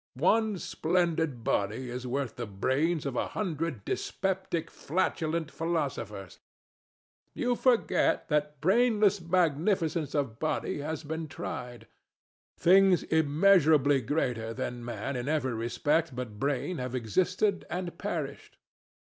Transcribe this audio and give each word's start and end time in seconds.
One 0.15 0.57
splendid 0.57 1.43
body 1.43 1.91
is 1.91 2.07
worth 2.07 2.35
the 2.35 2.47
brains 2.47 3.05
of 3.05 3.15
a 3.15 3.27
hundred 3.27 3.85
dyspeptic, 3.85 4.71
flatulent 4.71 5.51
philosophers. 5.51 6.39
DON 7.35 7.41
JUAN. 7.43 7.49
You 7.49 7.55
forget 7.55 8.27
that 8.27 8.59
brainless 8.61 9.21
magnificence 9.21 10.15
of 10.15 10.39
body 10.39 10.79
has 10.79 11.03
been 11.03 11.27
tried. 11.27 11.85
Things 12.57 13.03
immeasurably 13.03 14.01
greater 14.01 14.55
than 14.55 14.83
man 14.83 15.15
in 15.15 15.27
every 15.29 15.53
respect 15.53 16.15
but 16.15 16.39
brain 16.39 16.79
have 16.79 16.95
existed 16.95 17.63
and 17.69 17.95
perished. 17.99 18.57